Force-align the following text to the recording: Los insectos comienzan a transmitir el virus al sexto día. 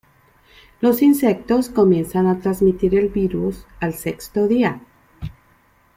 Los 0.79 1.03
insectos 1.03 1.69
comienzan 1.69 2.25
a 2.25 2.39
transmitir 2.39 2.95
el 2.95 3.09
virus 3.09 3.67
al 3.79 3.93
sexto 3.93 4.47
día. 4.47 4.81